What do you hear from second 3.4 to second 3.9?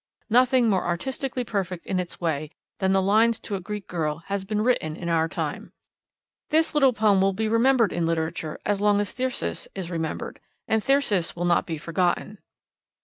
to a Greek